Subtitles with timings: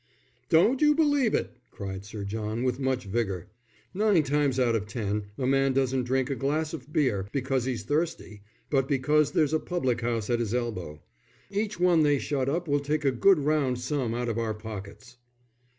[0.49, 3.49] "Don't you believe it," cried Sir John, with much vigour.
[3.93, 7.83] "Nine times out of ten a man doesn't drink a glass of beer because he's
[7.83, 8.41] thirsty,
[8.71, 11.03] but because there's a public house at his elbow.
[11.51, 15.17] Each one they shut up will take a good round sum out of our pockets."